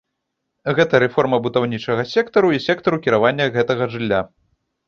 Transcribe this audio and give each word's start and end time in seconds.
Гэта 0.77 1.01
рэформа 1.03 1.37
будаўнічага 1.47 2.07
сектару 2.13 2.49
і 2.57 2.63
сектару 2.67 2.97
кіравання 3.07 3.45
гэтага 3.59 3.83
жылля. 3.93 4.25